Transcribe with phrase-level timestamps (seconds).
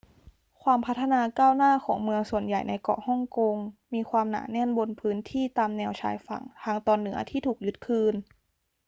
[0.63, 3.55] ความพัฒนาก้าวหน้าของเมืองส่วนใหญ่ในเกาะฮ่องกง
[3.93, 8.13] มีความหนาแน่นบนพื้นที่ตามแนวชายฝั่งทางตอนเหนือที่ถูกยึดคืน